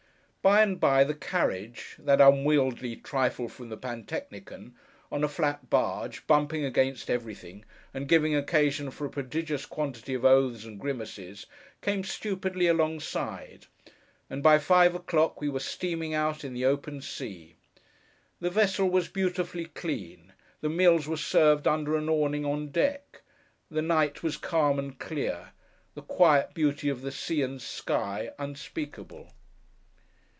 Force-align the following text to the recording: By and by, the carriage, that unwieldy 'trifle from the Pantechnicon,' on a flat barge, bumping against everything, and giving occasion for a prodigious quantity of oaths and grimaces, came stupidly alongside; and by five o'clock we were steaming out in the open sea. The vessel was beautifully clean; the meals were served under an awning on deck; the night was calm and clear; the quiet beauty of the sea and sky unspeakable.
By 0.43 0.63
and 0.63 0.79
by, 0.79 1.03
the 1.03 1.13
carriage, 1.13 1.97
that 1.99 2.19
unwieldy 2.19 2.95
'trifle 2.95 3.47
from 3.47 3.69
the 3.69 3.77
Pantechnicon,' 3.77 4.73
on 5.11 5.23
a 5.23 5.27
flat 5.27 5.69
barge, 5.69 6.25
bumping 6.25 6.65
against 6.65 7.11
everything, 7.11 7.63
and 7.93 8.07
giving 8.07 8.35
occasion 8.35 8.89
for 8.89 9.05
a 9.05 9.09
prodigious 9.11 9.67
quantity 9.67 10.15
of 10.15 10.25
oaths 10.25 10.65
and 10.65 10.79
grimaces, 10.79 11.45
came 11.83 12.03
stupidly 12.03 12.65
alongside; 12.65 13.67
and 14.31 14.41
by 14.41 14.57
five 14.57 14.95
o'clock 14.95 15.39
we 15.39 15.47
were 15.47 15.59
steaming 15.59 16.15
out 16.15 16.43
in 16.43 16.55
the 16.55 16.65
open 16.65 17.01
sea. 17.01 17.53
The 18.39 18.49
vessel 18.49 18.89
was 18.89 19.09
beautifully 19.09 19.65
clean; 19.65 20.33
the 20.61 20.69
meals 20.69 21.07
were 21.07 21.17
served 21.17 21.67
under 21.67 21.95
an 21.95 22.09
awning 22.09 22.47
on 22.47 22.69
deck; 22.69 23.21
the 23.69 23.83
night 23.83 24.23
was 24.23 24.37
calm 24.37 24.79
and 24.79 24.97
clear; 24.97 25.51
the 25.93 26.01
quiet 26.01 26.55
beauty 26.55 26.89
of 26.89 27.03
the 27.03 27.11
sea 27.11 27.43
and 27.43 27.61
sky 27.61 28.31
unspeakable. 28.39 29.33